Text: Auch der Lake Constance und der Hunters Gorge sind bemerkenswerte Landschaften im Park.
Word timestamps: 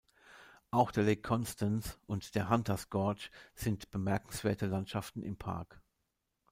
Auch 0.71 0.89
der 0.89 1.03
Lake 1.03 1.21
Constance 1.21 1.99
und 2.07 2.33
der 2.33 2.49
Hunters 2.49 2.89
Gorge 2.89 3.29
sind 3.53 3.91
bemerkenswerte 3.91 4.65
Landschaften 4.65 5.21
im 5.21 5.37
Park. 5.37 5.79